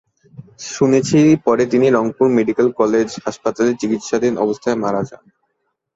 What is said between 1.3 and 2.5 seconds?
পরে তিনি রংপুর